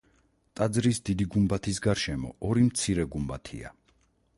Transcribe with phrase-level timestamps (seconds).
[0.59, 3.77] ტაძრის დიდი გუმბათის გარშემო ორი მცირე გუმბათია.